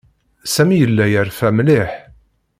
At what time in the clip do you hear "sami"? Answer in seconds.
0.53-0.75